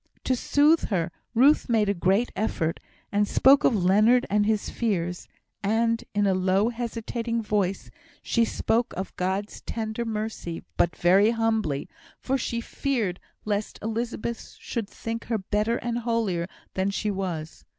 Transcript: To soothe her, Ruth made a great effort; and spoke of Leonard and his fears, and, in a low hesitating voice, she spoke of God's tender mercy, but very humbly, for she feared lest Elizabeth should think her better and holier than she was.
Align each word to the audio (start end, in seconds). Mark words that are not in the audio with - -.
To 0.23 0.35
soothe 0.35 0.85
her, 0.89 1.11
Ruth 1.35 1.69
made 1.69 1.87
a 1.87 1.93
great 1.93 2.31
effort; 2.35 2.79
and 3.11 3.27
spoke 3.27 3.63
of 3.63 3.75
Leonard 3.83 4.25
and 4.31 4.47
his 4.47 4.67
fears, 4.67 5.27
and, 5.61 6.03
in 6.15 6.25
a 6.25 6.33
low 6.33 6.69
hesitating 6.69 7.43
voice, 7.43 7.91
she 8.23 8.43
spoke 8.43 8.95
of 8.97 9.15
God's 9.15 9.61
tender 9.61 10.03
mercy, 10.03 10.63
but 10.75 10.95
very 10.95 11.29
humbly, 11.29 11.87
for 12.19 12.35
she 12.35 12.61
feared 12.61 13.19
lest 13.45 13.77
Elizabeth 13.83 14.55
should 14.59 14.89
think 14.89 15.25
her 15.25 15.37
better 15.37 15.77
and 15.77 15.99
holier 15.99 16.47
than 16.73 16.89
she 16.89 17.11
was. 17.11 17.63